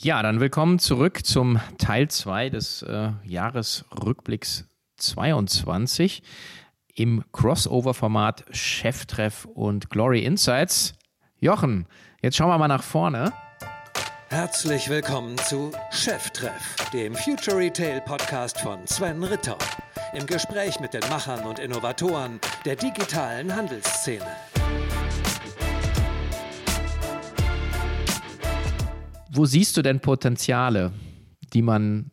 [0.00, 6.22] Ja, dann willkommen zurück zum Teil 2 des äh, Jahresrückblicks 22
[6.94, 10.94] im Crossover-Format Cheftreff und Glory Insights.
[11.40, 11.88] Jochen,
[12.22, 13.32] jetzt schauen wir mal nach vorne.
[14.28, 19.58] Herzlich willkommen zu Cheftreff, dem Future Retail Podcast von Sven Ritter.
[20.14, 24.28] Im Gespräch mit den Machern und Innovatoren der digitalen Handelsszene.
[29.38, 30.90] Wo siehst du denn Potenziale,
[31.52, 32.10] die man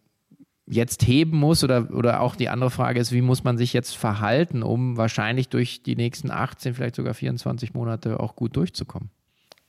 [0.68, 1.64] jetzt heben muss?
[1.64, 5.50] Oder, oder auch die andere Frage ist, wie muss man sich jetzt verhalten, um wahrscheinlich
[5.50, 9.10] durch die nächsten 18, vielleicht sogar 24 Monate auch gut durchzukommen?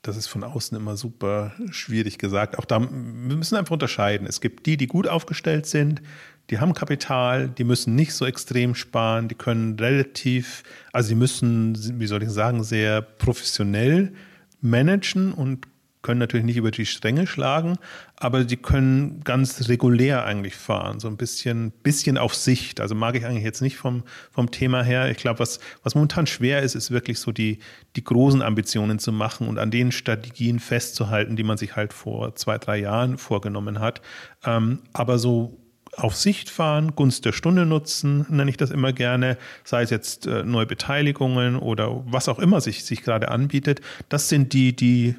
[0.02, 2.59] Das ist von außen immer super schwierig gesagt.
[2.59, 4.27] Auch da, wir müssen einfach unterscheiden.
[4.27, 6.02] Es gibt die, die gut aufgestellt sind,
[6.50, 11.75] die haben Kapital, die müssen nicht so extrem sparen, die können relativ, also die müssen,
[11.98, 14.12] wie soll ich sagen, sehr professionell
[14.61, 15.66] managen und
[16.02, 17.78] können natürlich nicht über die Stränge schlagen,
[18.16, 22.80] aber die können ganz regulär eigentlich fahren, so ein bisschen, bisschen auf Sicht.
[22.80, 25.11] Also mag ich eigentlich jetzt nicht vom, vom Thema her.
[25.11, 27.58] Ich glaube, was, was momentan schwer ist, ist wirklich so die,
[27.97, 32.34] die großen Ambitionen zu machen und an den Strategien festzuhalten, die man sich halt vor
[32.36, 34.00] zwei, drei Jahren vorgenommen hat.
[34.44, 35.58] Ähm, aber so
[35.97, 40.27] auf Sicht fahren, Gunst der Stunde nutzen, nenne ich das immer gerne, sei es jetzt
[40.27, 43.80] äh, neue Beteiligungen oder was auch immer sich, sich gerade anbietet.
[44.08, 45.17] Das sind die, die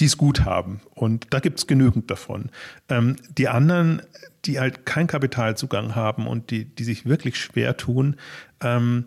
[0.00, 0.80] die es gut haben.
[0.94, 2.50] Und da gibt es genügend davon.
[2.88, 4.02] Ähm, die anderen,
[4.44, 8.16] die halt keinen Kapitalzugang haben und die, die sich wirklich schwer tun,
[8.60, 9.06] ähm,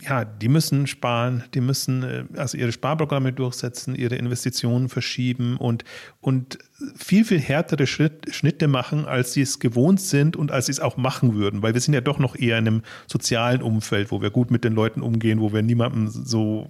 [0.00, 5.84] ja, die müssen sparen, die müssen äh, also ihre Sparprogramme durchsetzen, ihre Investitionen verschieben und,
[6.20, 6.58] und
[6.96, 10.80] viel, viel härtere Schritt, Schnitte machen, als sie es gewohnt sind und als sie es
[10.80, 11.62] auch machen würden.
[11.62, 14.64] Weil wir sind ja doch noch eher in einem sozialen Umfeld, wo wir gut mit
[14.64, 16.68] den Leuten umgehen, wo wir niemandem so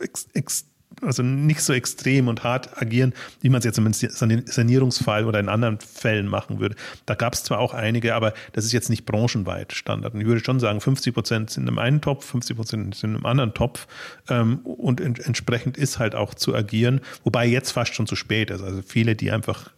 [0.00, 0.66] ex, ex,
[1.02, 5.48] also nicht so extrem und hart agieren, wie man es jetzt im Sanierungsfall oder in
[5.48, 6.76] anderen Fällen machen würde.
[7.04, 10.14] Da gab es zwar auch einige, aber das ist jetzt nicht branchenweit Standard.
[10.14, 13.26] Und ich würde schon sagen, 50 Prozent sind im einen Topf, 50 Prozent sind im
[13.26, 13.86] anderen Topf.
[14.28, 18.62] Ähm, und entsprechend ist halt auch zu agieren, wobei jetzt fast schon zu spät ist.
[18.62, 19.70] Also viele, die einfach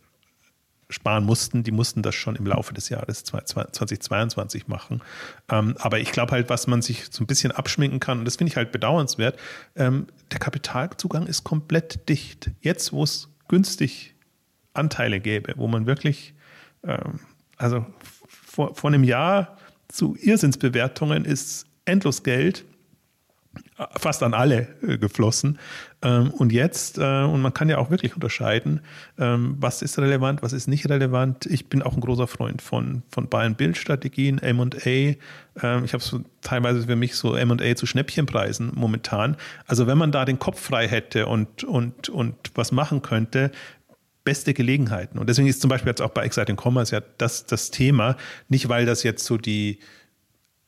[0.90, 5.02] sparen mussten, die mussten das schon im Laufe des Jahres 2022 machen.
[5.50, 8.36] Ähm, aber ich glaube halt, was man sich so ein bisschen abschminken kann, und das
[8.36, 9.38] finde ich halt bedauernswert,
[9.76, 12.50] ähm, der Kapitalzugang ist komplett dicht.
[12.60, 14.14] Jetzt, wo es günstig
[14.72, 16.34] Anteile gäbe, wo man wirklich,
[16.84, 17.20] ähm,
[17.56, 17.84] also
[18.28, 22.64] vor, vor einem Jahr zu Irrsinnsbewertungen ist endlos Geld
[23.96, 25.58] fast an alle äh, geflossen.
[26.02, 28.80] Ähm, und jetzt, äh, und man kann ja auch wirklich unterscheiden,
[29.18, 31.46] ähm, was ist relevant, was ist nicht relevant.
[31.46, 34.86] Ich bin auch ein großer Freund von, von Buy-and-Build-Strategien, M&A.
[34.86, 39.36] Ähm, ich habe so teilweise für mich so M&A zu Schnäppchenpreisen momentan.
[39.66, 43.50] Also wenn man da den Kopf frei hätte und, und, und was machen könnte,
[44.24, 45.18] beste Gelegenheiten.
[45.18, 48.16] Und deswegen ist zum Beispiel jetzt auch bei Exciting Commerce ja das, das Thema,
[48.48, 49.78] nicht weil das jetzt so die,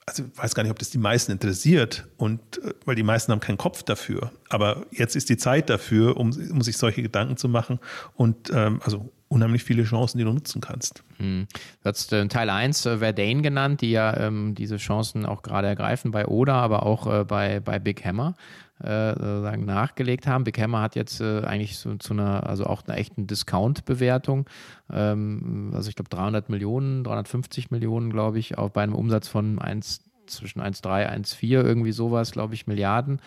[0.06, 3.33] also ich weiß gar nicht, ob das die meisten interessiert und äh, weil die meisten
[3.33, 4.33] haben keinen Kopf dafür.
[4.49, 7.78] Aber jetzt ist die Zeit dafür, um, um sich solche Gedanken zu machen
[8.15, 11.05] und ähm, also unheimlich viele Chancen, die du nutzen kannst.
[11.19, 11.47] Hm.
[11.53, 15.69] Du hast äh, Teil 1 äh, Verdane genannt, die ja ähm, diese Chancen auch gerade
[15.69, 18.34] ergreifen bei Oda, aber auch äh, bei, bei Big Hammer
[18.83, 20.45] äh, sozusagen nachgelegt haben.
[20.45, 24.49] Big Hammer hat jetzt äh, eigentlich so zu einer, also auch einer echten Discount-Bewertung,
[24.91, 29.59] ähm, also ich glaube 300 Millionen, 350 Millionen, glaube ich, auch bei einem Umsatz von
[29.59, 33.21] 1 zwischen 1,3, 1,4, irgendwie sowas, glaube ich, Milliarden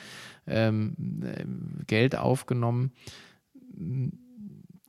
[0.47, 1.44] ähm, äh,
[1.86, 2.92] Geld aufgenommen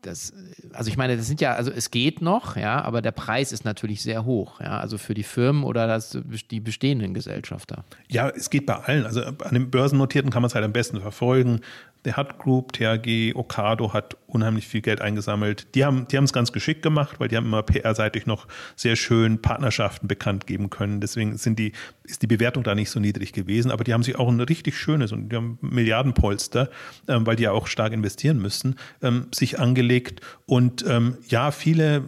[0.06, 0.32] das,
[0.72, 3.64] also ich meine, das sind ja, also es geht noch, ja, aber der Preis ist
[3.64, 6.18] natürlich sehr hoch, ja, also für die Firmen oder das,
[6.50, 7.84] die bestehenden Gesellschafter.
[8.08, 9.06] Ja, es geht bei allen.
[9.06, 11.60] Also an den Börsennotierten kann man es halt am besten verfolgen.
[12.04, 15.74] Der Hut Group, THG, Okado hat unheimlich viel Geld eingesammelt.
[15.74, 18.96] Die haben die haben es ganz geschickt gemacht, weil die haben immer PR-seitig noch sehr
[18.96, 21.00] schön Partnerschaften bekannt geben können.
[21.00, 21.72] Deswegen sind die,
[22.02, 23.70] ist die Bewertung da nicht so niedrig gewesen.
[23.70, 26.68] Aber die haben sich auch ein richtig schönes und die haben Milliardenpolster,
[27.08, 30.20] ähm, weil die ja auch stark investieren müssen, ähm, sich angelegt.
[30.46, 32.04] Und ähm, ja, viele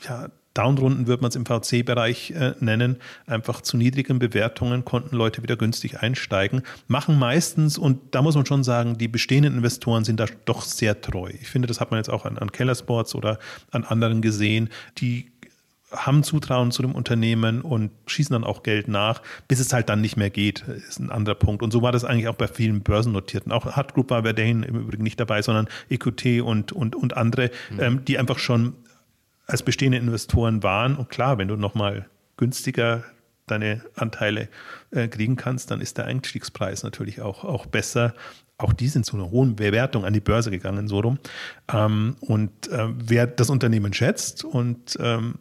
[0.00, 2.96] ja, Downrunden würde man es im VC-Bereich äh, nennen.
[3.26, 6.62] Einfach zu niedrigen Bewertungen konnten Leute wieder günstig einsteigen.
[6.88, 11.00] Machen meistens, und da muss man schon sagen, die bestehenden Investoren sind da doch sehr
[11.00, 11.30] treu.
[11.40, 13.38] Ich finde, das hat man jetzt auch an, an Keller Sports oder
[13.70, 14.68] an anderen gesehen,
[14.98, 15.30] die
[15.92, 20.00] haben Zutrauen zu dem Unternehmen und schießen dann auch Geld nach, bis es halt dann
[20.00, 21.62] nicht mehr geht, ist ein anderer Punkt.
[21.62, 23.52] Und so war das eigentlich auch bei vielen Börsennotierten.
[23.52, 27.50] Auch Hut Group war Verdane im Übrigen nicht dabei, sondern EQT und, und, und andere,
[27.70, 27.80] mhm.
[27.80, 28.74] ähm, die einfach schon
[29.48, 30.96] als bestehende Investoren waren.
[30.96, 32.06] Und klar, wenn du nochmal
[32.36, 33.04] günstiger
[33.46, 34.48] deine Anteile
[34.90, 38.14] äh, kriegen kannst, dann ist der Einstiegspreis natürlich auch, auch besser.
[38.58, 41.18] Auch die sind zu einer hohen Bewertung an die Börse gegangen, so rum.
[41.72, 45.36] Ähm, und äh, wer das Unternehmen schätzt und ähm,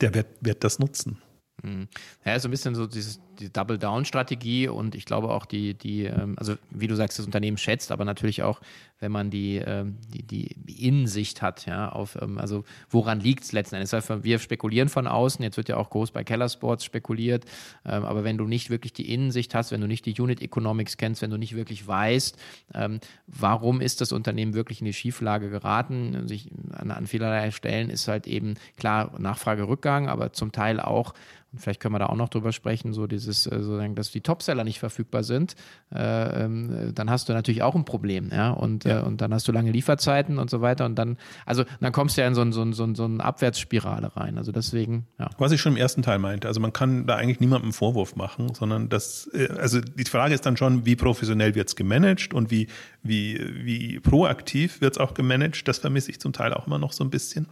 [0.00, 1.18] der wird, wird das nutzen.
[1.62, 1.86] Mhm.
[2.24, 6.34] Ja, so ein bisschen so dieses, die Double-Down-Strategie und ich glaube auch die, die, ähm,
[6.38, 8.60] also wie du sagst, das Unternehmen schätzt, aber natürlich auch,
[9.00, 13.52] wenn man die, ähm, die, die Innensicht hat, ja, auf, ähm, also woran liegt es
[13.52, 13.92] letzten Endes?
[14.22, 17.44] Wir spekulieren von außen, jetzt wird ja auch groß bei Keller Sports spekuliert,
[17.82, 21.22] aber wenn du nicht wirklich die Innensicht hast, wenn du nicht die Unit Economics kennst,
[21.22, 22.36] wenn du nicht wirklich weißt,
[23.26, 28.08] warum ist das Unternehmen wirklich in die Schieflage geraten, sich an, an vielerlei Stellen ist
[28.08, 31.14] halt eben klar Nachfragerückgang, aber zum Teil auch
[31.58, 34.64] vielleicht können wir da auch noch drüber sprechen, so dieses, äh, sozusagen, dass die Topseller
[34.64, 35.54] nicht verfügbar sind,
[35.94, 38.50] äh, ähm, dann hast du natürlich auch ein Problem, ja.
[38.50, 39.00] Und, ja.
[39.00, 40.84] Äh, und dann hast du lange Lieferzeiten und so weiter.
[40.84, 41.16] Und dann,
[41.46, 44.16] also dann kommst du ja in so, ein, so, ein, so, ein, so eine Abwärtsspirale
[44.16, 44.38] rein.
[44.38, 45.30] Also deswegen, ja.
[45.38, 48.16] Was ich schon im ersten Teil meinte, also man kann da eigentlich niemandem einen Vorwurf
[48.16, 52.50] machen, sondern das, also die Frage ist dann schon, wie professionell wird es gemanagt und
[52.50, 52.68] wie,
[53.02, 55.66] wie, wie proaktiv wird es auch gemanagt.
[55.68, 57.48] Das vermisse ich zum Teil auch immer noch so ein bisschen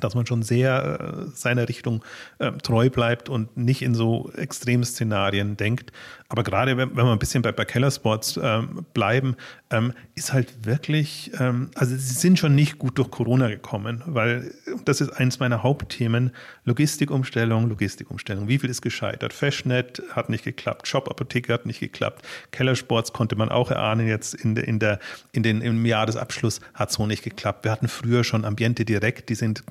[0.00, 2.04] dass man schon sehr äh, seiner Richtung
[2.38, 5.92] äh, treu bleibt und nicht in so extreme Szenarien denkt.
[6.32, 9.36] Aber gerade wenn, wenn wir ein bisschen bei, bei Kellersports ähm, bleiben,
[9.68, 14.50] ähm, ist halt wirklich, ähm, also sie sind schon nicht gut durch Corona gekommen, weil
[14.86, 16.30] das ist eines meiner Hauptthemen,
[16.64, 18.48] Logistikumstellung, Logistikumstellung.
[18.48, 19.34] Wie viel ist gescheitert?
[19.34, 24.32] Fashnet hat nicht geklappt, Shop Apotheke hat nicht geklappt, Kellersports konnte man auch erahnen, jetzt
[24.32, 25.00] in, de, in, der,
[25.32, 27.64] in den, im Jahresabschluss hat so nicht geklappt.
[27.64, 29.64] Wir hatten früher schon Ambiente direkt, die sind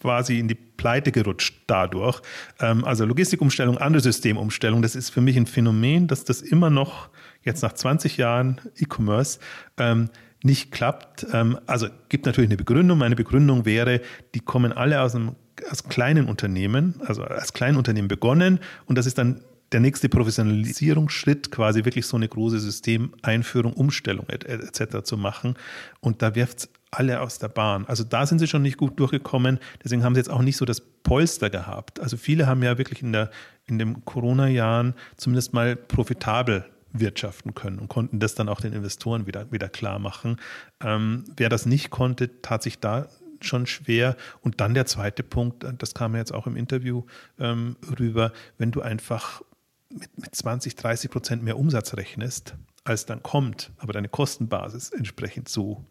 [0.00, 2.20] quasi in die Pleite gerutscht dadurch.
[2.60, 7.10] Ähm, also Logistikumstellung, andere Systemumstellung, das ist für mich ein Phänomen, dass das immer noch
[7.42, 9.38] jetzt nach 20 Jahren E-Commerce
[9.78, 10.10] ähm,
[10.42, 11.26] nicht klappt.
[11.32, 12.98] Ähm, also gibt natürlich eine Begründung.
[12.98, 14.00] Meine Begründung wäre,
[14.34, 15.36] die kommen alle aus einem
[15.70, 19.40] aus kleinen Unternehmen, also als kleinen Unternehmen begonnen und das ist dann
[19.72, 24.80] der nächste Professionalisierungsschritt, quasi wirklich so eine große Systemeinführung, Umstellung etc.
[24.80, 25.54] Et zu machen.
[26.00, 27.84] Und da wirft es alle aus der Bahn.
[27.86, 29.58] Also da sind sie schon nicht gut durchgekommen.
[29.82, 32.00] Deswegen haben sie jetzt auch nicht so das Polster gehabt.
[32.00, 33.30] Also viele haben ja wirklich in, der,
[33.66, 39.26] in den Corona-Jahren zumindest mal profitabel wirtschaften können und konnten das dann auch den Investoren
[39.26, 40.36] wieder, wieder klar machen.
[40.80, 43.08] Ähm, wer das nicht konnte, tat sich da
[43.40, 44.16] schon schwer.
[44.40, 47.04] Und dann der zweite Punkt, das kam ja jetzt auch im Interview
[47.38, 49.42] ähm, rüber, wenn du einfach
[49.90, 52.54] mit, mit 20, 30 Prozent mehr Umsatz rechnest,
[52.84, 55.84] als dann kommt, aber deine Kostenbasis entsprechend so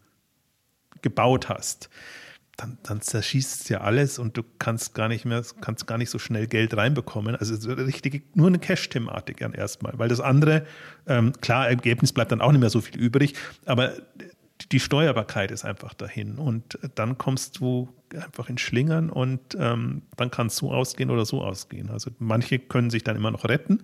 [1.02, 1.88] gebaut hast,
[2.56, 6.10] dann, dann zerschießt es ja alles und du kannst gar nicht mehr, kannst gar nicht
[6.10, 7.36] so schnell Geld reinbekommen.
[7.36, 10.66] Also es ist richtig, nur eine Cash-Thematik erstmal, weil das andere,
[11.06, 13.34] ähm, klar, Ergebnis bleibt dann auch nicht mehr so viel übrig,
[13.66, 13.92] aber
[14.72, 20.30] die Steuerbarkeit ist einfach dahin und dann kommst du einfach in Schlingern und ähm, dann
[20.30, 21.90] kann es so ausgehen oder so ausgehen.
[21.90, 23.82] Also manche können sich dann immer noch retten,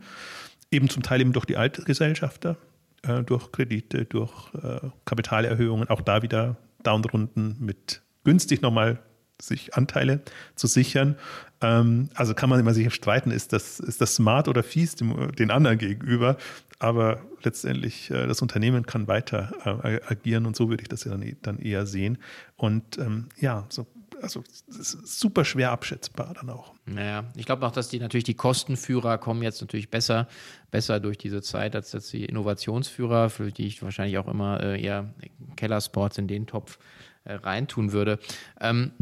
[0.71, 2.57] eben zum Teil eben durch die Altgesellschafter,
[3.03, 9.01] äh, durch Kredite, durch äh, Kapitalerhöhungen, auch da wieder Downrunden mit günstig nochmal
[9.41, 10.23] sich Anteile
[10.55, 11.17] zu sichern.
[11.61, 15.33] Ähm, also kann man immer sich streiten, ist das, ist das smart oder fies dem,
[15.33, 16.37] den anderen gegenüber.
[16.79, 19.53] Aber letztendlich, äh, das Unternehmen kann weiter
[19.85, 22.19] äh, agieren und so würde ich das ja dann, dann eher sehen.
[22.57, 23.87] Und ähm, ja, so
[24.23, 24.43] also
[24.73, 26.73] super schwer abschätzbar dann auch.
[26.87, 30.29] Naja, ich glaube auch, dass die natürlich die Kostenführer kommen jetzt natürlich besser,
[30.71, 34.83] besser durch diese Zeit als jetzt die Innovationsführer, für die ich wahrscheinlich auch immer äh,
[34.83, 35.13] eher
[35.57, 36.79] Kellersports in den Topf
[37.25, 38.19] äh, reintun würde.
[38.61, 38.93] Ähm,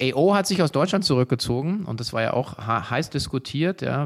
[0.00, 4.04] AO hat sich aus Deutschland zurückgezogen und das war ja auch heiß diskutiert, ja,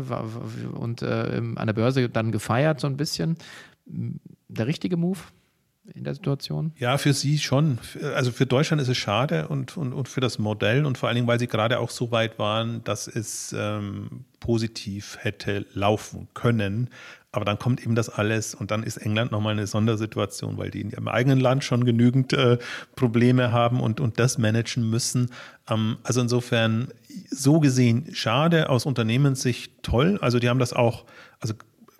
[0.75, 3.37] und äh, an der Börse dann gefeiert so ein bisschen.
[3.87, 5.18] Der richtige Move?
[5.92, 6.72] In der Situation?
[6.78, 7.78] Ja, für sie schon.
[8.14, 11.16] Also für Deutschland ist es schade und, und, und für das Modell und vor allen
[11.16, 16.88] Dingen, weil sie gerade auch so weit waren, dass es ähm, positiv hätte laufen können.
[17.32, 20.80] Aber dann kommt eben das alles und dann ist England nochmal eine Sondersituation, weil die
[20.80, 22.58] in ihrem eigenen Land schon genügend äh,
[22.94, 25.30] Probleme haben und, und das managen müssen.
[25.68, 26.88] Ähm, also insofern
[27.28, 30.18] so gesehen schade, aus Unternehmenssicht toll.
[30.22, 31.04] Also die haben das auch,
[31.40, 31.54] also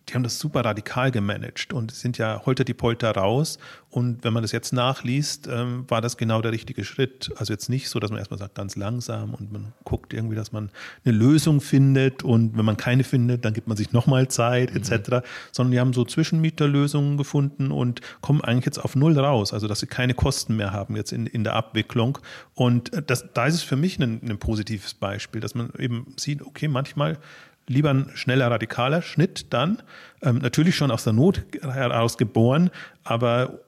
[0.09, 3.59] die haben das super radikal gemanagt und sind ja holter die Polter raus.
[3.89, 7.33] Und wenn man das jetzt nachliest, ähm, war das genau der richtige Schritt.
[7.37, 10.53] Also jetzt nicht so, dass man erstmal sagt, ganz langsam und man guckt irgendwie, dass
[10.53, 10.71] man
[11.05, 14.79] eine Lösung findet und wenn man keine findet, dann gibt man sich nochmal Zeit mhm.
[14.79, 15.27] etc.
[15.53, 19.55] Sondern die haben so Zwischenmieterlösungen gefunden und kommen eigentlich jetzt auf Null raus.
[19.55, 22.19] Also dass sie keine Kosten mehr haben jetzt in, in der Abwicklung.
[22.55, 26.13] Und äh, das, da ist es für mich ein, ein positives Beispiel, dass man eben
[26.19, 27.19] sieht, okay, manchmal
[27.67, 29.83] lieber ein schneller, radikaler Schnitt dann.
[30.23, 32.71] Ähm, natürlich schon aus der Not heraus geboren,
[33.03, 33.61] aber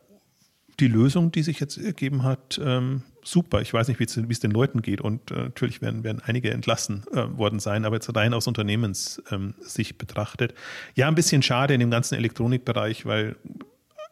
[0.80, 3.60] die Lösung, die sich jetzt ergeben hat, ähm, super.
[3.60, 7.04] Ich weiß nicht, wie es den Leuten geht und äh, natürlich werden, werden einige entlassen
[7.12, 10.54] äh, worden sein, aber jetzt rein aus Unternehmenssicht ähm, betrachtet.
[10.94, 13.36] Ja, ein bisschen schade in dem ganzen Elektronikbereich, weil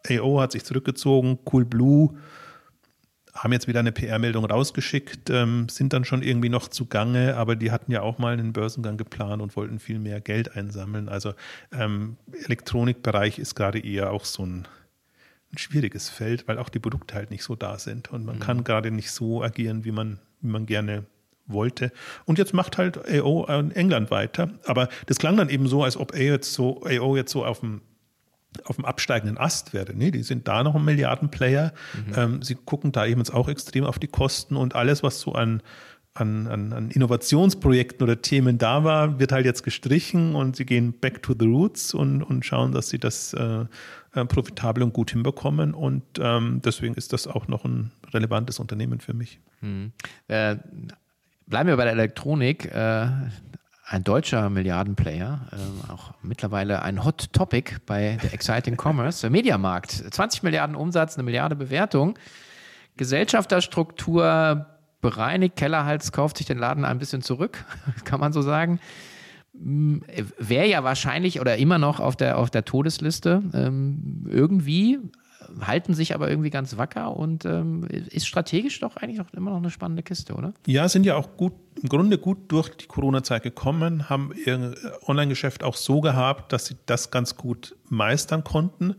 [0.09, 2.15] AO hat sich zurückgezogen, Coolblue
[3.35, 7.71] haben jetzt wieder eine PR-Meldung rausgeschickt, ähm, sind dann schon irgendwie noch zugange, aber die
[7.71, 11.09] hatten ja auch mal einen Börsengang geplant und wollten viel mehr Geld einsammeln.
[11.09, 11.33] Also
[11.73, 12.15] ähm,
[12.45, 14.67] Elektronikbereich ist gerade eher auch so ein,
[15.51, 18.39] ein, schwieriges Feld, weil auch die Produkte halt nicht so da sind und man mhm.
[18.39, 21.05] kann gerade nicht so agieren, wie man, wie man gerne
[21.45, 21.91] wollte.
[22.23, 24.49] Und jetzt macht halt AO in England weiter.
[24.65, 27.59] Aber das klang dann eben so, als ob AO jetzt so, AO jetzt so auf
[27.59, 27.81] dem
[28.65, 29.93] auf dem absteigenden Ast wäre.
[29.93, 31.73] Nee, die sind da noch ein Milliardenplayer.
[31.93, 32.13] Mhm.
[32.15, 35.33] Ähm, sie gucken da eben jetzt auch extrem auf die Kosten und alles, was so
[35.33, 35.61] an,
[36.13, 40.93] an, an, an, Innovationsprojekten oder Themen da war, wird halt jetzt gestrichen und sie gehen
[40.93, 43.65] back to the roots und, und schauen, dass sie das äh,
[44.13, 45.73] äh, profitabel und gut hinbekommen.
[45.73, 49.39] Und ähm, deswegen ist das auch noch ein relevantes Unternehmen für mich.
[49.59, 49.91] Mhm.
[50.27, 50.55] Äh,
[51.47, 52.65] bleiben wir bei der Elektronik.
[52.73, 53.07] Äh,
[53.87, 59.91] ein deutscher Milliardenplayer, äh, auch mittlerweile ein Hot Topic bei der Exciting Commerce, Mediamarkt.
[59.91, 62.17] 20 Milliarden Umsatz, eine Milliarde Bewertung.
[62.97, 64.65] Gesellschafterstruktur
[65.01, 67.63] bereinigt, Kellerhals kauft sich den Laden ein bisschen zurück,
[68.05, 68.79] kann man so sagen.
[69.53, 70.03] Hm,
[70.39, 73.43] Wäre ja wahrscheinlich oder immer noch auf der, auf der Todesliste.
[73.53, 74.99] Ähm, irgendwie
[75.61, 79.57] halten sich aber irgendwie ganz wacker und ähm, ist strategisch doch eigentlich auch immer noch
[79.57, 80.53] eine spannende Kiste, oder?
[80.67, 84.75] Ja, sind ja auch gut, im Grunde gut durch die Corona-Zeit gekommen, haben ihr
[85.07, 88.95] Online-Geschäft auch so gehabt, dass sie das ganz gut meistern konnten.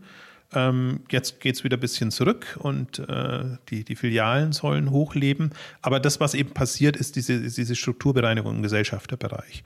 [0.53, 5.51] Ähm, jetzt geht es wieder ein bisschen zurück und äh, die, die Filialen sollen hochleben.
[5.81, 9.63] Aber das, was eben passiert, ist diese, diese Strukturbereinigung im Gesellschafterbereich.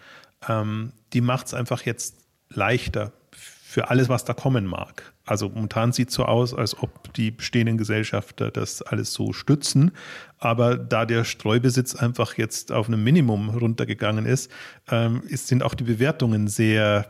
[0.49, 2.17] Ähm, die macht es einfach jetzt
[2.49, 3.13] leichter
[3.71, 5.13] für alles, was da kommen mag.
[5.25, 9.91] Also momentan sieht es so aus, als ob die bestehenden Gesellschafter das alles so stützen.
[10.39, 14.51] Aber da der Streubesitz einfach jetzt auf einem Minimum runtergegangen ist,
[14.89, 17.09] ähm, ist sind auch die Bewertungen sehr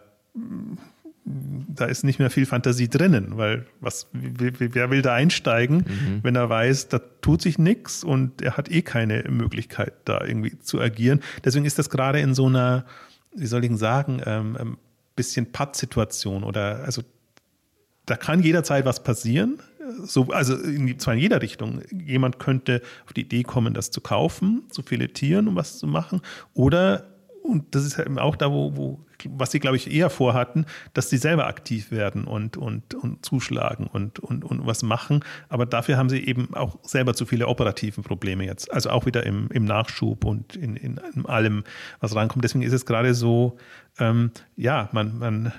[1.25, 6.19] da ist nicht mehr viel Fantasie drinnen, weil was, wer will da einsteigen, mhm.
[6.23, 10.57] wenn er weiß, da tut sich nichts und er hat eh keine Möglichkeit, da irgendwie
[10.59, 11.21] zu agieren.
[11.43, 12.85] Deswegen ist das gerade in so einer,
[13.35, 14.77] wie soll ich sagen, ähm, ähm
[15.15, 17.01] bisschen Patt-Situation oder also
[18.05, 19.61] da kann jederzeit was passieren.
[20.03, 21.81] So, also in, zwar in jeder Richtung.
[21.91, 26.21] Jemand könnte auf die Idee kommen, das zu kaufen, zu filetieren, um was zu machen.
[26.53, 27.07] Oder,
[27.43, 31.09] und das ist eben auch da, wo, wo was sie, glaube ich, eher vorhatten, dass
[31.09, 35.23] sie selber aktiv werden und, und, und zuschlagen und, und, und was machen.
[35.49, 38.71] Aber dafür haben sie eben auch selber zu viele operative Probleme jetzt.
[38.71, 41.63] Also auch wieder im, im Nachschub und in, in, in allem,
[41.99, 42.43] was reinkommt.
[42.43, 43.57] Deswegen ist es gerade so,
[43.99, 45.53] ähm, ja, man, man,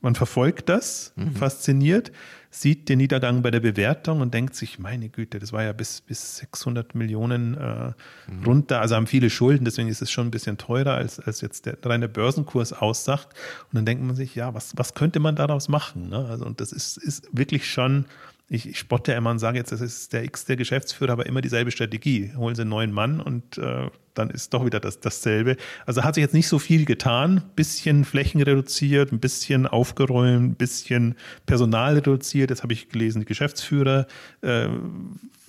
[0.00, 1.34] man verfolgt das, mhm.
[1.34, 2.12] fasziniert,
[2.56, 6.00] sieht den Niedergang bei der Bewertung und denkt sich, meine Güte, das war ja bis,
[6.00, 7.92] bis 600 Millionen äh,
[8.28, 8.44] mhm.
[8.46, 8.80] runter.
[8.80, 11.76] Also haben viele Schulden, deswegen ist es schon ein bisschen teurer, als, als jetzt der
[11.84, 13.28] reine Börsenkurs aussagt.
[13.70, 16.08] Und dann denkt man sich, ja, was, was könnte man daraus machen?
[16.08, 16.26] Ne?
[16.30, 18.06] Also, und das ist, ist wirklich schon
[18.48, 21.40] ich, ich spotte immer und sage jetzt, das ist der X der Geschäftsführer, aber immer
[21.40, 22.32] dieselbe Strategie.
[22.36, 25.56] Holen Sie einen neuen Mann und äh, dann ist doch wieder das, dasselbe.
[25.84, 27.42] Also hat sich jetzt nicht so viel getan.
[27.56, 32.50] Bisschen Flächen reduziert, ein bisschen aufgeräumt, ein bisschen Personal reduziert.
[32.50, 34.06] Jetzt habe ich gelesen, die Geschäftsführer
[34.42, 34.68] äh,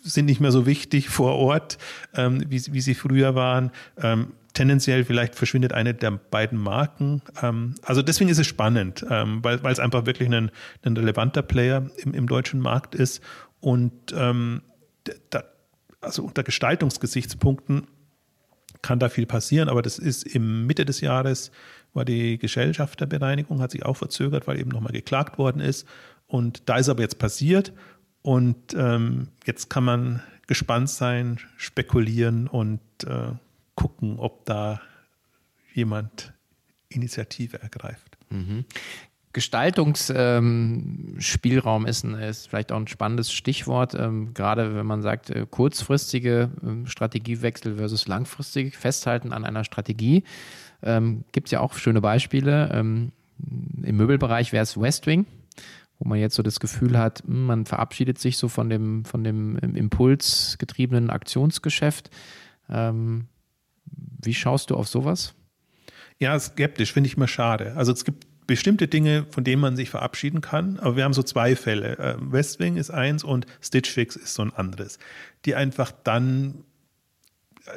[0.04, 1.78] sind nicht mehr so wichtig vor Ort,
[2.16, 3.72] ähm, wie, wie sie früher waren.
[4.02, 4.28] Ähm,
[4.58, 7.22] tendenziell vielleicht verschwindet eine der beiden Marken.
[7.44, 10.50] Ähm, also deswegen ist es spannend, ähm, weil, weil es einfach wirklich ein,
[10.84, 13.22] ein relevanter Player im, im deutschen Markt ist.
[13.60, 14.64] Und ähm,
[15.30, 15.44] da,
[16.02, 17.86] also unter Gestaltungsgesichtspunkten
[18.82, 21.52] kann da viel passieren, aber das ist im Mitte des Jahres
[21.94, 25.88] war die Gesellschafterbereinigung, hat sich auch verzögert, weil eben nochmal geklagt worden ist.
[26.26, 27.74] Und da ist aber jetzt passiert
[28.24, 33.34] und ähm, jetzt kann man gespannt sein, spekulieren und äh,
[33.78, 34.82] gucken, ob da
[35.74, 36.34] jemand
[36.90, 38.18] Initiative ergreift.
[38.30, 38.66] Mhm.
[39.34, 45.46] Gestaltungsspielraum ähm, ist, ist, vielleicht auch ein spannendes Stichwort, ähm, gerade wenn man sagt, äh,
[45.50, 50.24] kurzfristige äh, Strategiewechsel versus langfristig Festhalten an einer Strategie.
[50.82, 52.72] Ähm, Gibt es ja auch schöne Beispiele.
[52.74, 53.12] Ähm,
[53.84, 55.28] Im Möbelbereich wäre es Westwing,
[56.00, 59.24] wo man jetzt so das Gefühl hat, hm, man verabschiedet sich so von dem, von
[59.24, 62.10] dem impulsgetriebenen Aktionsgeschäft.
[62.70, 63.28] Ähm,
[64.18, 65.34] wie schaust du auf sowas?
[66.20, 67.74] Ja, skeptisch, finde ich immer schade.
[67.76, 71.24] Also es gibt bestimmte Dinge, von denen man sich verabschieden kann, aber wir haben so
[71.24, 71.98] zwei Fälle.
[72.00, 75.00] Ähm, Westwing ist eins und Stitch Fix ist so ein anderes,
[75.46, 76.64] die einfach dann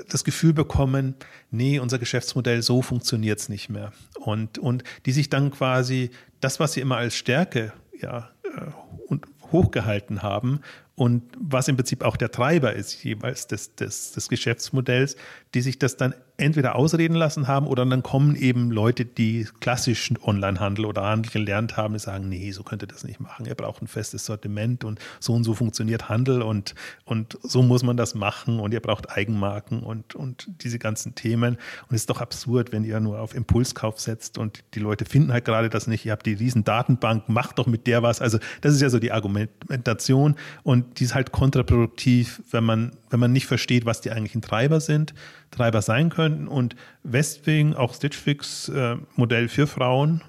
[0.08, 1.14] das Gefühl bekommen,
[1.50, 3.92] nee, unser Geschäftsmodell, so funktioniert es nicht mehr.
[4.14, 8.70] Und, und die sich dann quasi das, was sie immer als Stärke ja, äh,
[9.08, 10.60] und hochgehalten haben
[11.00, 15.16] und was im Prinzip auch der Treiber ist jeweils des, des, des Geschäftsmodells,
[15.54, 20.18] die sich das dann entweder ausreden lassen haben oder dann kommen eben Leute, die klassischen
[20.22, 23.46] Onlinehandel oder Handel gelernt haben, die sagen, nee, so könnt ihr das nicht machen.
[23.46, 27.82] Ihr braucht ein festes Sortiment und so und so funktioniert Handel und, und so muss
[27.82, 31.54] man das machen und ihr braucht Eigenmarken und, und diese ganzen Themen.
[31.88, 35.32] Und es ist doch absurd, wenn ihr nur auf Impulskauf setzt und die Leute finden
[35.32, 36.04] halt gerade das nicht.
[36.04, 38.20] Ihr habt die riesen Datenbank, macht doch mit der was.
[38.20, 43.20] Also das ist ja so die Argumentation und die ist halt kontraproduktiv, wenn man, wenn
[43.20, 45.14] man nicht versteht, was die eigentlichen Treiber sind.
[45.50, 46.48] Treiber sein könnten.
[46.48, 50.22] Und Westwing, auch Stitch Fix äh, Modell für Frauen,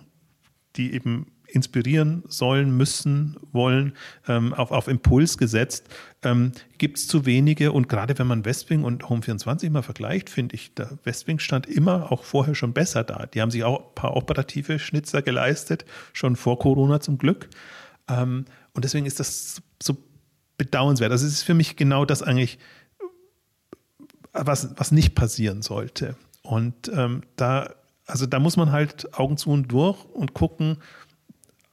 [0.76, 3.94] die eben inspirieren sollen, müssen, wollen,
[4.28, 5.90] ähm, auf, auf Impuls gesetzt,
[6.24, 7.72] ähm, gibt es zu wenige.
[7.72, 12.12] Und gerade wenn man Westwing und Home24 mal vergleicht, finde ich, der Westwing stand immer
[12.12, 13.26] auch vorher schon besser da.
[13.26, 17.50] Die haben sich auch ein paar operative Schnitzer geleistet, schon vor Corona zum Glück.
[18.08, 19.98] Ähm, und deswegen ist das so
[20.62, 21.12] bedauernswert.
[21.12, 22.60] Also es ist für mich genau das eigentlich,
[24.32, 26.16] was, was nicht passieren sollte.
[26.44, 27.74] Und ähm, da,
[28.06, 30.78] also da muss man halt Augen zu und durch und gucken,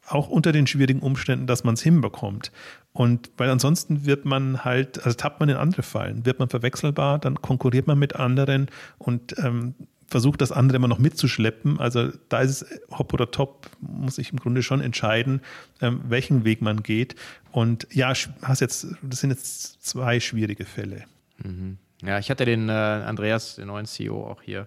[0.06, 2.50] auch unter den schwierigen Umständen, dass man es hinbekommt.
[2.94, 7.18] Und weil ansonsten wird man halt, also tappt man in andere Fallen, wird man verwechselbar,
[7.18, 9.74] dann konkurriert man mit anderen und ähm,
[10.08, 11.78] versucht das andere immer noch mitzuschleppen.
[11.78, 15.42] Also da ist es hopp oder top, muss ich im Grunde schon entscheiden,
[15.80, 17.14] ähm, welchen Weg man geht.
[17.52, 18.12] Und ja,
[18.42, 21.04] hast jetzt, das sind jetzt zwei schwierige Fälle.
[21.42, 21.78] Mhm.
[22.02, 24.66] Ja, ich hatte den äh, Andreas, den neuen CEO, auch hier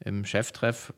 [0.00, 0.92] im Cheftreff.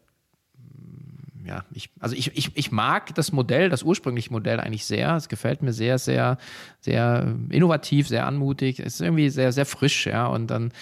[1.45, 5.14] Ja, ich, also ich, ich, ich mag das Modell, das ursprüngliche Modell eigentlich sehr.
[5.14, 6.38] Es gefällt mir sehr, sehr,
[6.81, 8.81] sehr innovativ, sehr anmutig.
[8.81, 10.26] Es ist irgendwie sehr, sehr frisch, ja.
[10.26, 10.73] Und dann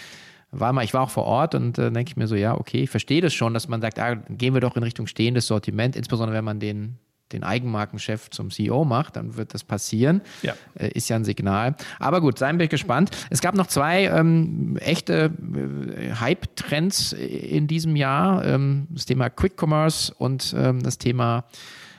[0.58, 2.82] war mal, ich war auch vor Ort und äh, denke ich mir so, ja, okay,
[2.82, 5.96] ich verstehe das schon, dass man sagt, ah, gehen wir doch in Richtung stehendes Sortiment,
[5.96, 6.98] insbesondere wenn man den
[7.32, 10.22] den Eigenmarkenchef zum CEO macht, dann wird das passieren.
[10.42, 10.54] Ja.
[10.74, 11.74] Äh, ist ja ein Signal.
[11.98, 13.10] Aber gut, seien wir gespannt.
[13.30, 18.44] Es gab noch zwei ähm, echte äh, Hype-Trends in diesem Jahr.
[18.44, 21.44] Ähm, das Thema Quick Commerce und ähm, das Thema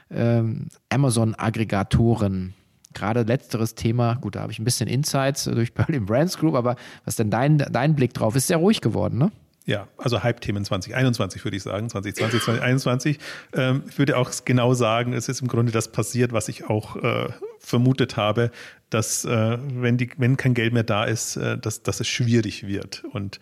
[0.09, 2.53] ähm, Amazon-Aggregatoren.
[2.95, 6.75] Gerade letzteres Thema, gut, da habe ich ein bisschen Insights durch Berlin Brands Group, aber
[7.03, 8.35] was denn dein, dein Blick drauf?
[8.35, 9.31] Ist sehr ruhig geworden, ne?
[9.67, 13.19] Ja, also Hype-Themen 2021 würde ich sagen, 2020, 2021.
[13.53, 16.95] Ähm, ich würde auch genau sagen, es ist im Grunde das passiert, was ich auch
[16.97, 18.51] äh, vermutet habe,
[18.91, 22.67] dass äh, wenn, die, wenn kein Geld mehr da ist, äh, dass, dass es schwierig
[22.67, 23.03] wird.
[23.11, 23.39] Und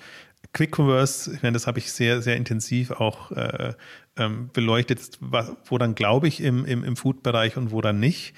[0.53, 3.73] Quick Commerce, ich meine, das habe ich sehr, sehr intensiv auch äh,
[4.15, 5.19] ähm, beleuchtet,
[5.65, 8.33] wo dann glaube ich im, im, im Food-Bereich und wo dann nicht.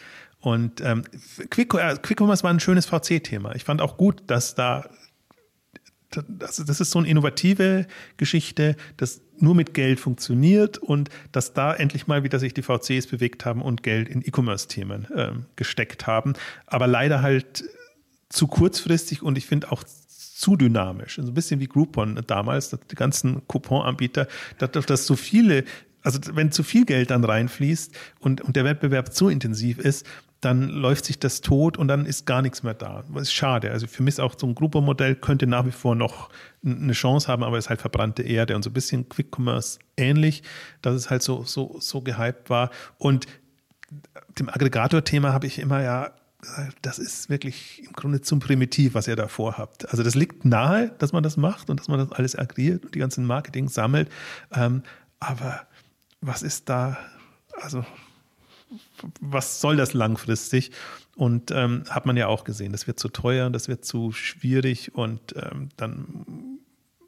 [0.45, 1.03] Und ähm,
[1.49, 3.55] Quick, äh, Quick Commerce war ein schönes VC-Thema.
[3.55, 4.87] Ich fand auch gut, dass da
[6.11, 11.73] das, das ist so eine innovative Geschichte, das nur mit Geld funktioniert und dass da
[11.73, 16.33] endlich mal wieder sich die VCs bewegt haben und Geld in E-Commerce-Themen äh, gesteckt haben.
[16.67, 17.65] Aber leider halt
[18.29, 21.15] zu kurzfristig und ich finde auch zu dynamisch.
[21.15, 24.27] So also ein bisschen wie Groupon damals, die ganzen Coupon-Anbieter,
[24.59, 25.63] dass, dass so viele
[26.05, 30.05] also wenn zu viel Geld dann reinfließt und, und der Wettbewerb zu intensiv ist,
[30.45, 33.03] dann läuft sich das tot und dann ist gar nichts mehr da.
[33.13, 33.71] Das ist schade.
[33.71, 36.29] Also für mich ist auch so ein Gruppo-Modell könnte nach wie vor noch
[36.63, 39.79] eine Chance haben, aber es ist halt verbrannte Erde und so ein bisschen Quick Commerce
[39.97, 40.43] ähnlich,
[40.81, 42.69] dass es halt so, so, so gehypt war.
[42.97, 43.25] Und
[44.37, 46.11] dem Aggregator-Thema habe ich immer ja
[46.83, 49.89] das ist wirklich im Grunde zum primitiv, was ihr da vorhabt.
[49.89, 52.93] Also das liegt nahe, dass man das macht und dass man das alles aggregiert und
[52.93, 54.09] die ganzen Marketing sammelt.
[54.53, 54.83] Ähm,
[55.19, 55.65] aber
[56.21, 56.97] was ist da,
[57.61, 57.83] also
[59.21, 60.71] was soll das langfristig?
[61.15, 64.93] Und ähm, hat man ja auch gesehen, das wird zu teuer, das wird zu schwierig
[64.95, 66.59] und ähm, dann,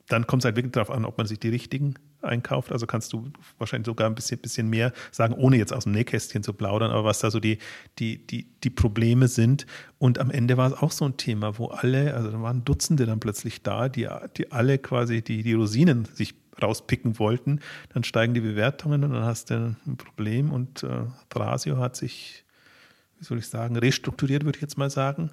[0.08, 2.72] dann kommt es halt wirklich darauf an, ob man sich die richtigen einkauft.
[2.72, 6.44] Also kannst du wahrscheinlich sogar ein bisschen, bisschen mehr sagen, ohne jetzt aus dem Nähkästchen
[6.44, 7.58] zu plaudern, aber was da so die,
[8.00, 9.66] die, die, die Probleme sind.
[9.98, 13.06] Und am Ende war es auch so ein Thema, wo alle, also da waren Dutzende
[13.06, 17.62] dann plötzlich da, die, die alle quasi die, die Rosinen sich rauspicken wollten,
[17.94, 20.52] dann steigen die Bewertungen und dann hast du ein Problem.
[20.52, 22.44] Und äh, Thrasio hat sich,
[23.20, 25.32] wie soll ich sagen, restrukturiert, würde ich jetzt mal sagen.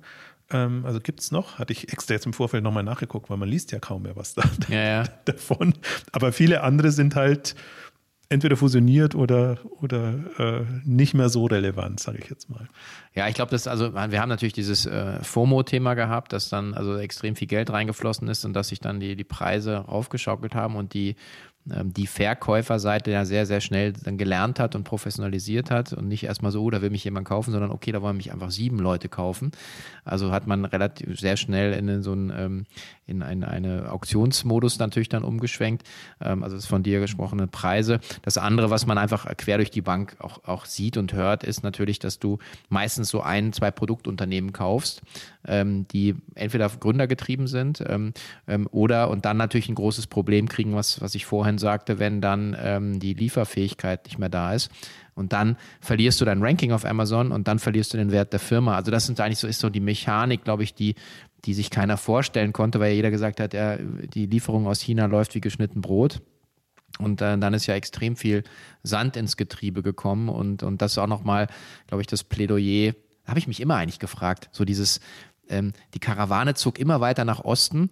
[0.51, 3.49] Ähm, also gibt es noch, hatte ich extra jetzt im Vorfeld nochmal nachgeguckt, weil man
[3.49, 5.05] liest ja kaum mehr was da, ja, ja.
[5.25, 5.75] davon.
[6.13, 7.55] Aber viele andere sind halt
[8.29, 12.69] entweder fusioniert oder, oder äh, nicht mehr so relevant, sage ich jetzt mal.
[13.17, 16.97] Ja, ich glaube, das also wir haben natürlich dieses äh, FOMO-Thema gehabt, dass dann also
[16.97, 20.95] extrem viel Geld reingeflossen ist und dass sich dann die, die Preise raufgeschaukelt haben und
[20.95, 21.15] die
[21.71, 26.25] ähm, die Verkäuferseite ja sehr, sehr schnell dann gelernt hat und professionalisiert hat und nicht
[26.25, 28.79] erstmal so, oh, da will mich jemand kaufen, sondern okay, da wollen mich einfach sieben
[28.79, 29.53] Leute kaufen.
[30.05, 32.67] Also hat man relativ sehr schnell in so einen, ähm,
[33.07, 35.89] in eine, eine Auktionsmodus natürlich dann umgeschwenkt.
[36.21, 38.01] Ähm, also das von dir gesprochene Preise.
[38.23, 41.63] Das andere, was man einfach quer durch die Bank auch, auch sieht und hört, ist
[41.63, 45.03] natürlich, dass du meistens meistens so ein, zwei Produktunternehmen kaufst,
[45.47, 48.13] ähm, die entweder gründergetrieben sind ähm,
[48.49, 52.21] ähm, oder und dann natürlich ein großes Problem kriegen, was, was ich vorhin sagte, wenn
[52.21, 54.71] dann ähm, die Lieferfähigkeit nicht mehr da ist.
[55.15, 58.41] Und dann verlierst du dein Ranking auf Amazon und dann verlierst du den Wert der
[58.41, 58.75] Firma.
[58.75, 60.97] Also das sind eigentlich so, ist so die Mechanik, glaube ich, die,
[61.45, 65.37] die sich keiner vorstellen konnte, weil jeder gesagt hat, ja, die Lieferung aus China läuft
[65.37, 66.21] wie geschnitten Brot.
[66.99, 68.45] Und äh, dann ist ja extrem viel
[68.83, 71.49] Sand ins Getriebe gekommen und, und das ist auch nochmal,
[71.89, 72.95] glaube ich, das Plädoyer,
[73.27, 75.01] habe ich mich immer eigentlich gefragt, so dieses,
[75.49, 77.91] ähm, die Karawane zog immer weiter nach Osten,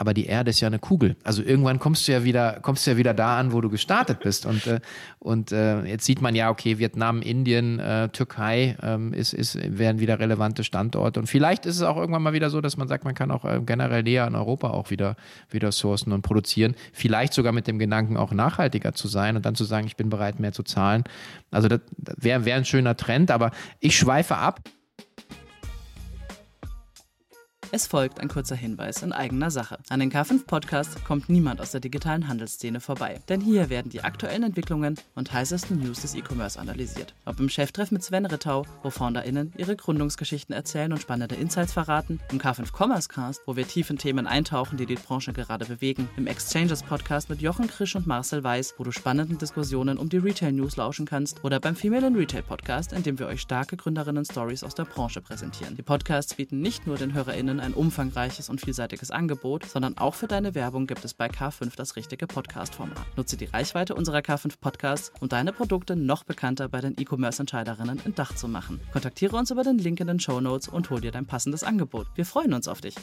[0.00, 1.14] aber die Erde ist ja eine Kugel.
[1.24, 4.20] Also irgendwann kommst du ja wieder, kommst du ja wieder da an, wo du gestartet
[4.20, 4.46] bist.
[4.46, 4.80] Und, äh,
[5.18, 10.00] und äh, jetzt sieht man ja, okay, Vietnam, Indien, äh, Türkei ähm, ist, ist, werden
[10.00, 11.20] wieder relevante Standorte.
[11.20, 13.44] Und vielleicht ist es auch irgendwann mal wieder so, dass man sagt, man kann auch
[13.44, 15.16] äh, generell näher in Europa auch wieder,
[15.50, 16.76] wieder sourcen und produzieren.
[16.94, 20.08] Vielleicht sogar mit dem Gedanken, auch nachhaltiger zu sein und dann zu sagen, ich bin
[20.08, 21.04] bereit, mehr zu zahlen.
[21.50, 24.60] Also das, das wäre wär ein schöner Trend, aber ich schweife ab.
[27.72, 29.78] Es folgt ein kurzer Hinweis in eigener Sache.
[29.90, 33.20] An den K5 Podcast kommt niemand aus der digitalen Handelsszene vorbei.
[33.28, 37.14] Denn hier werden die aktuellen Entwicklungen und heißesten News des E-Commerce analysiert.
[37.26, 42.18] Ob im Cheftreff mit Sven Rittau, wo FounderInnen ihre Gründungsgeschichten erzählen und spannende Insights verraten,
[42.32, 46.08] im K5 Commerce Cast, wo wir tief in Themen eintauchen, die die Branche gerade bewegen,
[46.16, 50.18] im Exchanges Podcast mit Jochen Krisch und Marcel Weiß, wo du spannenden Diskussionen um die
[50.18, 53.76] Retail News lauschen kannst, oder beim Female in Retail Podcast, in dem wir euch starke
[53.76, 55.76] Gründerinnen-Stories aus der Branche präsentieren.
[55.76, 60.26] Die Podcasts bieten nicht nur den HörerInnen ein umfangreiches und vielseitiges Angebot, sondern auch für
[60.26, 63.16] deine Werbung gibt es bei K5 das richtige Podcast-Format.
[63.16, 68.14] Nutze die Reichweite unserer K5 Podcasts, um deine Produkte noch bekannter bei den E-Commerce-Entscheiderinnen in
[68.14, 68.80] Dach zu machen.
[68.92, 72.06] Kontaktiere uns über den Link in den Show Notes und hol dir dein passendes Angebot.
[72.14, 72.94] Wir freuen uns auf dich.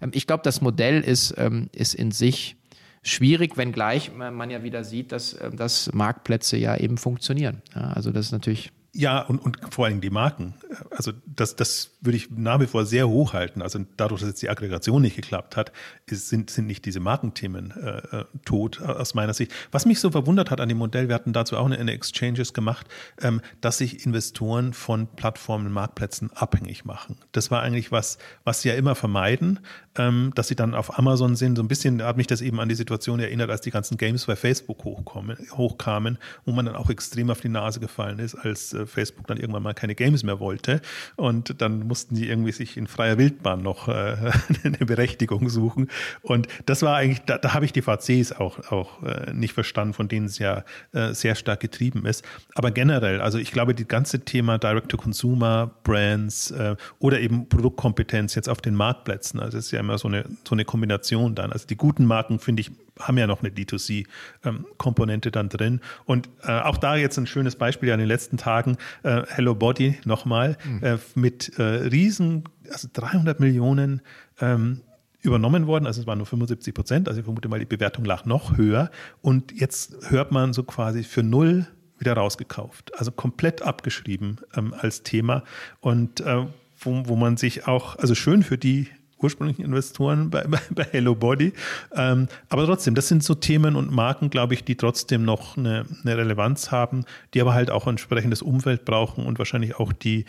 [0.00, 2.56] Ähm, ich glaube, das Modell ist, ähm, ist in sich
[3.02, 7.62] schwierig, wenngleich man ja wieder sieht, dass, ähm, dass Marktplätze ja eben funktionieren.
[7.72, 10.54] also das ist natürlich ja, und, und vor allem die Marken.
[10.90, 13.62] Also das, das würde ich nach wie vor sehr hoch halten.
[13.62, 15.70] Also dadurch, dass jetzt die Aggregation nicht geklappt hat,
[16.06, 19.52] ist, sind, sind nicht diese Markenthemen äh, äh tot aus meiner Sicht.
[19.70, 22.52] Was mich so verwundert hat an dem Modell, wir hatten dazu auch eine, eine Exchanges
[22.52, 22.88] gemacht,
[23.22, 27.16] ähm, dass sich Investoren von Plattformen, Marktplätzen abhängig machen.
[27.30, 29.60] Das war eigentlich was, was sie ja immer vermeiden,
[30.00, 31.56] ähm, dass sie dann auf Amazon sind.
[31.56, 34.26] So ein bisschen hat mich das eben an die Situation erinnert, als die ganzen Games
[34.26, 38.72] bei Facebook hochkommen, hochkamen, wo man dann auch extrem auf die Nase gefallen ist, als
[38.72, 40.80] äh, Facebook dann irgendwann mal keine Games mehr wollte.
[41.16, 43.92] Und dann mussten die irgendwie sich in freier Wildbahn noch äh,
[44.64, 45.88] eine Berechtigung suchen.
[46.22, 49.94] Und das war eigentlich, da, da habe ich die VCs auch, auch äh, nicht verstanden,
[49.94, 52.24] von denen es ja äh, sehr stark getrieben ist.
[52.54, 58.48] Aber generell, also ich glaube, die ganze Thema Direct-to-Consumer, Brands äh, oder eben Produktkompetenz jetzt
[58.48, 61.52] auf den Marktplätzen, also das ist ja immer so eine, so eine Kombination dann.
[61.52, 65.80] Also die guten Marken, finde ich, haben ja noch eine D2C-Komponente ähm, dann drin.
[66.04, 69.54] Und äh, auch da jetzt ein schönes Beispiel ja in den letzten Tagen, äh, Hello
[69.54, 70.84] Body nochmal, mhm.
[70.84, 74.02] äh, mit äh, riesen, also 300 Millionen
[74.40, 74.80] ähm,
[75.22, 78.24] übernommen worden, also es waren nur 75 Prozent, also ich vermute mal, die Bewertung lag
[78.24, 78.90] noch höher.
[79.20, 81.66] Und jetzt hört man so quasi für null
[81.98, 85.44] wieder rausgekauft, also komplett abgeschrieben ähm, als Thema
[85.80, 86.46] und äh,
[86.80, 88.88] wo, wo man sich auch, also schön für die
[89.22, 91.52] ursprünglichen Investoren bei, bei, bei Hello Body.
[91.94, 95.86] Ähm, aber trotzdem, das sind so Themen und Marken, glaube ich, die trotzdem noch eine,
[96.02, 97.04] eine Relevanz haben,
[97.34, 100.24] die aber halt auch ein entsprechendes Umfeld brauchen und wahrscheinlich auch die,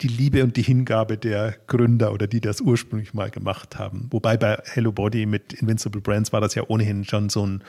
[0.00, 4.06] die Liebe und die Hingabe der Gründer oder die das ursprünglich mal gemacht haben.
[4.10, 7.62] Wobei bei Hello Body mit Invincible Brands war das ja ohnehin schon so ein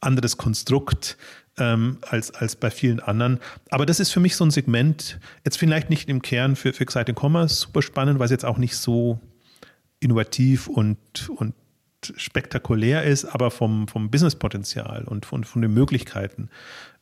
[0.00, 1.16] anderes Konstrukt
[1.58, 3.38] ähm, als, als bei vielen anderen.
[3.70, 6.82] Aber das ist für mich so ein Segment, jetzt vielleicht nicht im Kern für, für
[6.82, 9.20] Exciting Commerce super spannend, weil es jetzt auch nicht so
[10.00, 10.98] innovativ und,
[11.36, 11.54] und
[12.16, 16.50] spektakulär ist, aber vom, vom Businesspotenzial und von, von den Möglichkeiten,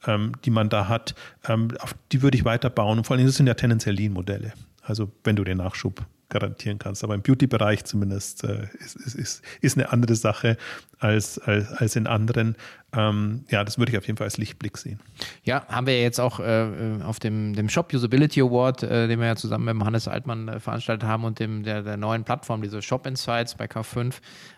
[0.06, 1.14] ähm, die man da hat,
[1.48, 2.98] ähm, auf die würde ich weiterbauen.
[2.98, 4.52] Und vor allem, das sind ja tendenziell Lean-Modelle.
[4.82, 7.04] Also wenn du den Nachschub garantieren kannst.
[7.04, 10.56] Aber im Beauty-Bereich zumindest äh, ist, ist, ist eine andere Sache
[10.98, 12.56] als, als, als in anderen.
[12.94, 15.00] Ähm, ja, das würde ich auf jeden Fall als Lichtblick sehen.
[15.44, 19.26] Ja, haben wir jetzt auch äh, auf dem, dem Shop Usability Award, äh, den wir
[19.26, 22.82] ja zusammen mit Hannes Altmann äh, veranstaltet haben und dem, der, der neuen Plattform, diese
[22.82, 24.14] Shop Insights bei K5,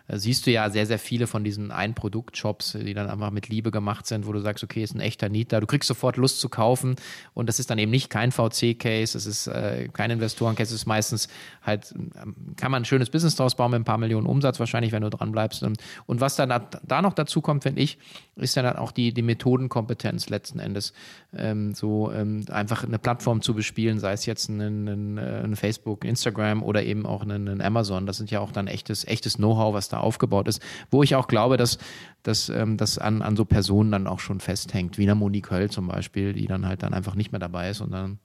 [0.07, 3.71] äh, siehst du ja sehr, sehr viele von diesen Ein-Produkt-Shops, die dann einfach mit Liebe
[3.71, 5.61] gemacht sind, wo du sagst, okay, ist ein echter Need da.
[5.61, 6.97] Du kriegst sofort Lust zu kaufen
[7.33, 10.85] und das ist dann eben nicht kein VC-Case, es ist äh, kein Investoren-Case, es ist
[10.85, 11.29] meistens
[11.65, 14.91] halt, ähm, kann man ein schönes Business draus bauen mit ein paar Millionen Umsatz wahrscheinlich,
[14.91, 15.63] wenn du dran bleibst.
[15.63, 16.49] Und, und was dann
[16.83, 17.97] da noch dazu kommt, finde ich,
[18.35, 20.93] ist dann auch die, die Methodenkompetenz letzten Endes.
[21.35, 26.05] Ähm, so ähm, einfach eine Plattform zu bespielen, sei es jetzt ein, ein, ein Facebook,
[26.05, 28.05] Instagram oder eben auch ein, Amazon.
[28.05, 31.27] Das sind ja auch dann echtes, echtes Know-how, was da aufgebaut ist, wo ich auch
[31.27, 31.77] glaube, dass
[32.25, 35.69] dass ähm, das an, an so Personen dann auch schon festhängt, wie eine Monique Höll
[35.69, 38.19] zum Beispiel, die dann halt dann einfach nicht mehr dabei ist und dann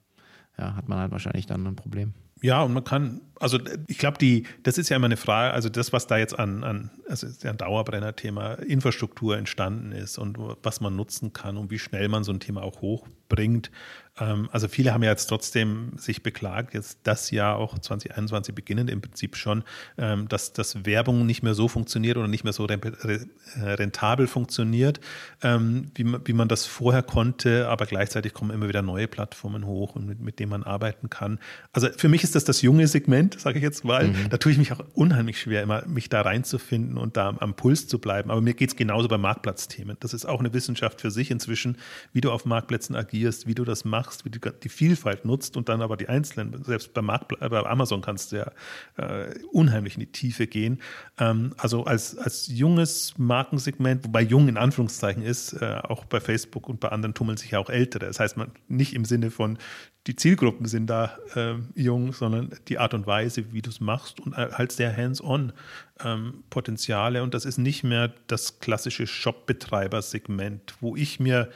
[0.57, 2.13] ja, hat man halt wahrscheinlich dann ein Problem.
[2.41, 5.69] Ja, und man kann, also ich glaube, die, das ist ja immer eine Frage, also
[5.69, 10.39] das, was da jetzt an, an also ist ja ein Dauerbrenner-Thema, Infrastruktur entstanden ist und
[10.63, 13.69] was man nutzen kann und wie schnell man so ein Thema auch hochbringt,
[14.19, 18.89] ähm, also viele haben ja jetzt trotzdem sich beklagt, jetzt das Jahr auch 2021 beginnend
[18.89, 19.63] im Prinzip schon,
[19.97, 24.99] ähm, dass, dass Werbung nicht mehr so funktioniert oder nicht mehr so rentabel funktioniert,
[25.41, 29.65] ähm, wie, man, wie man das vorher konnte, aber gleichzeitig kommen immer wieder neue Plattformen
[29.65, 31.39] hoch und mit, mit denen man arbeiten kann.
[31.71, 34.07] Also für mich ist das das junge Segment, sage ich jetzt mal.
[34.07, 34.29] Mhm.
[34.29, 37.87] Da tue ich mich auch unheimlich schwer, immer mich da reinzufinden und da am Puls
[37.87, 38.31] zu bleiben.
[38.31, 39.97] Aber mir geht es genauso bei Marktplatzthemen.
[39.99, 41.77] Das ist auch eine Wissenschaft für sich inzwischen,
[42.13, 45.69] wie du auf Marktplätzen agierst, wie du das machst wie du die Vielfalt nutzt und
[45.69, 48.51] dann aber die einzelnen, selbst bei, Markt, bei Amazon kannst du ja
[48.97, 50.81] äh, unheimlich in die Tiefe gehen.
[51.19, 56.69] Ähm, also als, als junges Markensegment, wobei jung in Anführungszeichen ist, äh, auch bei Facebook
[56.69, 58.05] und bei anderen tummeln sich ja auch Ältere.
[58.05, 59.57] Das heißt, man nicht im Sinne von,
[60.07, 64.19] die Zielgruppen sind da äh, jung, sondern die Art und Weise, wie du es machst
[64.19, 65.53] und halt sehr hands-on
[66.03, 67.21] ähm, Potenziale.
[67.21, 71.49] Und das ist nicht mehr das klassische Shop-Betreiber-Segment, wo ich mir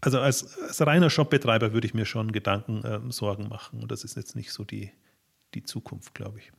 [0.00, 3.82] also als, als reiner Shopbetreiber würde ich mir schon Gedanken, äh, Sorgen machen.
[3.82, 4.92] Und das ist jetzt nicht so die,
[5.54, 6.52] die Zukunft, glaube ich.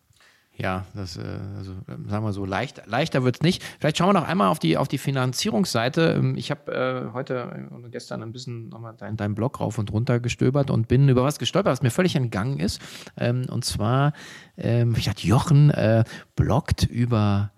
[0.60, 1.22] Ja, das, äh,
[1.56, 1.74] also
[2.08, 3.64] sagen wir so, leicht, leichter wird es nicht.
[3.80, 6.16] Vielleicht schauen wir noch einmal auf die, auf die Finanzierungsseite.
[6.18, 9.92] Ähm, ich habe äh, heute und gestern ein bisschen nochmal deinen dein Blog rauf und
[9.92, 12.82] runter gestöbert und bin über was gestolpert, was mir völlig entgangen ist.
[13.18, 14.14] Ähm, und zwar,
[14.58, 16.04] ähm, ich dachte, Jochen äh,
[16.36, 17.52] bloggt über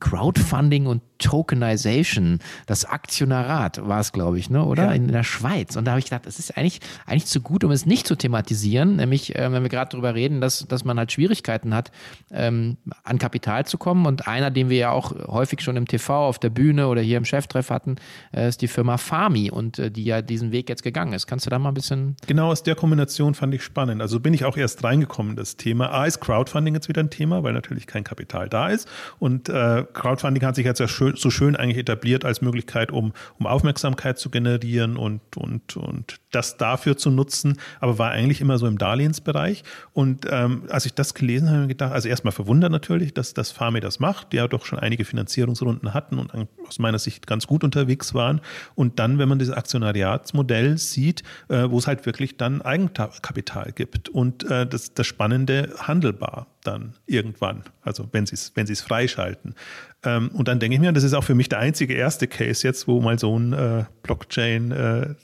[0.00, 4.86] Crowdfunding und Tokenization, das Aktionarat war es, glaube ich, ne, oder?
[4.86, 4.92] Ja.
[4.92, 5.76] In, der Schweiz.
[5.76, 8.16] Und da habe ich gedacht, das ist eigentlich, eigentlich zu gut, um es nicht zu
[8.16, 8.96] thematisieren.
[8.96, 11.92] Nämlich, äh, wenn wir gerade darüber reden, dass, dass man halt Schwierigkeiten hat,
[12.30, 14.06] ähm, an Kapital zu kommen.
[14.06, 17.18] Und einer, den wir ja auch häufig schon im TV, auf der Bühne oder hier
[17.18, 17.96] im Cheftreff hatten,
[18.32, 21.26] äh, ist die Firma Fami und äh, die ja diesen Weg jetzt gegangen ist.
[21.26, 22.16] Kannst du da mal ein bisschen.
[22.26, 24.00] Genau aus der Kombination fand ich spannend.
[24.00, 25.90] Also bin ich auch erst reingekommen, das Thema.
[25.90, 28.88] A ist Crowdfunding jetzt wieder ein Thema, weil natürlich kein Kapital da ist.
[29.18, 33.12] Und äh, Crowdfunding hat sich jetzt ja schön, so schön eigentlich etabliert als Möglichkeit, um,
[33.38, 38.58] um Aufmerksamkeit zu generieren und, und, und das dafür zu nutzen, aber war eigentlich immer
[38.58, 39.64] so im Darlehensbereich.
[39.92, 43.34] Und ähm, als ich das gelesen habe, habe ich gedacht, also erstmal verwundert natürlich, dass
[43.34, 46.32] das Farmi das macht, die ja doch schon einige Finanzierungsrunden hatten und
[46.66, 48.40] aus meiner Sicht ganz gut unterwegs waren.
[48.74, 54.08] Und dann, wenn man dieses Aktionariatsmodell sieht, äh, wo es halt wirklich dann Eigenkapital gibt
[54.08, 59.54] und äh, das, das Spannende handelbar dann irgendwann, also wenn sie es wenn es freischalten.
[60.02, 62.66] Ähm, und dann denke ich mir, das ist auch für mich der einzige erste Case
[62.66, 65.14] jetzt, wo mal so ein äh, Blockchain äh,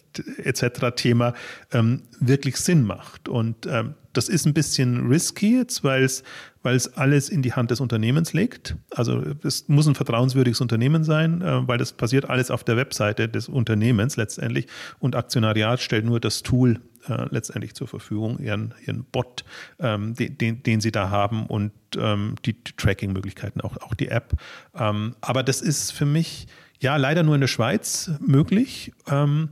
[0.43, 0.95] etc.
[0.95, 1.35] Thema
[1.73, 3.29] ähm, wirklich Sinn macht.
[3.29, 6.23] Und ähm, das ist ein bisschen risky jetzt, weil es
[6.67, 8.75] weil es alles in die Hand des Unternehmens legt.
[8.91, 13.29] Also es muss ein vertrauenswürdiges Unternehmen sein, äh, weil das passiert alles auf der Webseite
[13.29, 14.67] des Unternehmens letztendlich
[14.99, 19.45] und Aktionariat stellt nur das Tool äh, letztendlich zur Verfügung, ihren, ihren Bot,
[19.79, 24.09] ähm, den, den, den, sie da haben und ähm, die, die Tracking-Möglichkeiten, auch, auch die
[24.09, 24.35] App.
[24.79, 26.47] Ähm, aber das ist für mich
[26.81, 28.93] ja leider nur in der Schweiz möglich.
[29.09, 29.49] Ähm,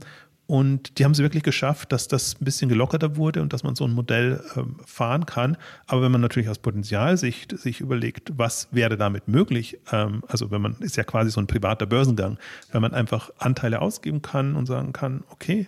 [0.47, 3.75] und die haben es wirklich geschafft, dass das ein bisschen gelockerter wurde und dass man
[3.75, 5.57] so ein Modell ähm, fahren kann.
[5.87, 10.61] Aber wenn man natürlich aus Potenzialsicht sich überlegt, was wäre damit möglich, ähm, also wenn
[10.61, 12.37] man, ist ja quasi so ein privater Börsengang,
[12.71, 15.67] wenn man einfach Anteile ausgeben kann und sagen kann, okay,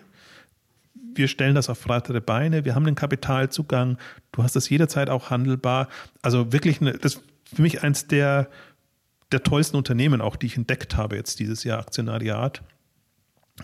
[1.18, 3.98] wir stellen das auf breitere Beine, wir haben den Kapitalzugang,
[4.32, 5.88] du hast das jederzeit auch handelbar.
[6.22, 8.50] Also wirklich, eine, das ist für mich eins der,
[9.32, 12.62] der tollsten Unternehmen auch, die ich entdeckt habe jetzt dieses Jahr, Aktionariat.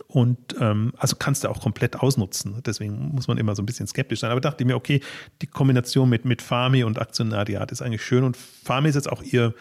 [0.08, 2.62] Und ähm, also kannst du auch komplett ausnutzen.
[2.66, 4.32] Deswegen muss man immer so ein bisschen skeptisch sein.
[4.32, 5.02] Aber dachte ich mir, okay,
[5.42, 8.24] die Kombination mit, mit Farmi und Aktionariat ist eigentlich schön.
[8.24, 9.54] Und Farmi ist jetzt auch ihr,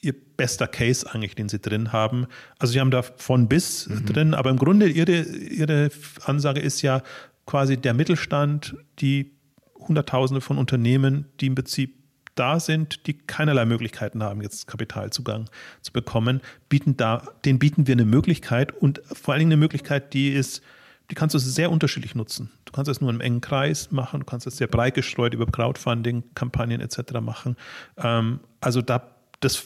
[0.00, 2.26] ihr bester Case eigentlich, den sie drin haben.
[2.58, 4.06] Also sie haben da von bis mhm.
[4.06, 5.90] drin, aber im Grunde ihre, ihre
[6.24, 7.02] Ansage ist ja
[7.46, 9.32] quasi der Mittelstand, die
[9.76, 12.00] Hunderttausende von Unternehmen, die im Prinzip
[12.34, 15.50] da sind, die keinerlei Möglichkeiten haben, jetzt Kapitalzugang
[15.82, 20.14] zu bekommen, bieten da, denen bieten wir eine Möglichkeit und vor allen Dingen eine Möglichkeit,
[20.14, 20.62] die ist,
[21.10, 22.50] die kannst du sehr unterschiedlich nutzen.
[22.64, 25.46] Du kannst es nur einem engen Kreis machen, du kannst es sehr breit gestreut über
[25.46, 27.20] Crowdfunding, Kampagnen etc.
[27.20, 27.56] machen.
[27.98, 29.10] Ähm, also da,
[29.40, 29.56] das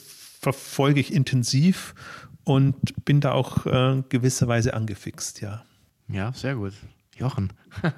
[0.53, 1.95] verfolge ich intensiv
[2.43, 5.63] und bin da auch äh, gewisserweise angefixt, ja.
[6.07, 6.73] Ja, sehr gut.
[7.17, 7.51] Jochen.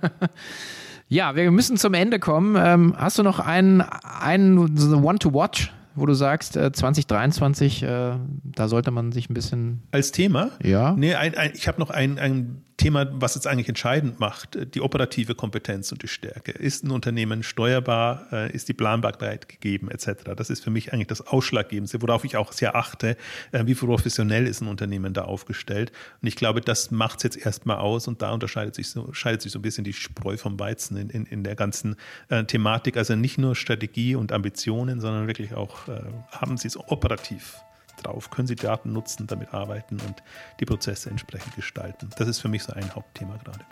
[1.10, 2.58] Ja, wir müssen zum Ende kommen.
[2.60, 4.58] Ähm, hast du noch einen, einen
[5.06, 9.84] One to Watch, wo du sagst, äh, 2023, äh, da sollte man sich ein bisschen.
[9.92, 10.52] Als Thema?
[10.62, 10.96] Ja.
[10.98, 14.80] Nee, ein, ein, ich habe noch ein, ein Thema, was jetzt eigentlich entscheidend macht, die
[14.80, 16.54] operative Kompetenz und die Stärke.
[16.54, 20.24] Ist ein Unternehmen steuerbar, äh, ist die Planbarkeit gegeben, etc.
[20.38, 23.18] Das ist für mich eigentlich das Ausschlaggebendste, worauf ich auch sehr achte,
[23.52, 25.92] äh, wie professionell ist ein Unternehmen da aufgestellt.
[26.22, 29.42] Und ich glaube, das macht es jetzt erstmal aus und da unterscheidet sich so, scheidet
[29.42, 31.98] sich so ein bisschen die Spreu vom Weizen in, in, in der ganzen
[32.30, 32.96] äh, Thematik.
[32.96, 36.00] Also nicht nur Strategie und Ambitionen, sondern wirklich auch, äh,
[36.32, 37.58] haben sie es operativ
[37.98, 38.30] drauf?
[38.30, 40.24] Können Sie Daten nutzen, damit arbeiten und
[40.60, 42.10] die Prozesse entsprechend gestalten?
[42.18, 43.66] Das ist für mich so ein Hauptthema gerade.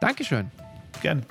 [0.00, 0.50] Dankeschön.
[1.00, 1.22] Gerne.